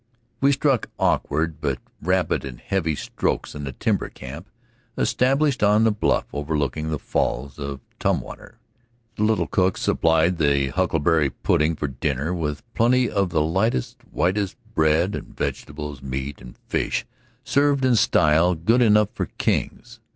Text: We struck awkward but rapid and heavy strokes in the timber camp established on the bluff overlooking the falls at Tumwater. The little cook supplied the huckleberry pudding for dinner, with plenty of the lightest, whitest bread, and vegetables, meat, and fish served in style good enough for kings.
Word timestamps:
We 0.39 0.51
struck 0.51 0.89
awkward 0.97 1.61
but 1.61 1.77
rapid 2.01 2.43
and 2.43 2.59
heavy 2.59 2.95
strokes 2.95 3.53
in 3.53 3.65
the 3.65 3.71
timber 3.71 4.09
camp 4.09 4.49
established 4.97 5.61
on 5.61 5.83
the 5.83 5.91
bluff 5.91 6.25
overlooking 6.33 6.89
the 6.89 6.97
falls 6.97 7.59
at 7.59 7.79
Tumwater. 7.99 8.57
The 9.17 9.23
little 9.25 9.45
cook 9.45 9.77
supplied 9.77 10.39
the 10.39 10.69
huckleberry 10.69 11.29
pudding 11.29 11.75
for 11.75 11.87
dinner, 11.87 12.33
with 12.33 12.63
plenty 12.73 13.11
of 13.11 13.29
the 13.29 13.41
lightest, 13.43 13.97
whitest 14.09 14.57
bread, 14.73 15.13
and 15.13 15.37
vegetables, 15.37 16.01
meat, 16.01 16.41
and 16.41 16.57
fish 16.67 17.05
served 17.43 17.85
in 17.85 17.95
style 17.95 18.55
good 18.55 18.81
enough 18.81 19.09
for 19.13 19.27
kings. 19.37 19.99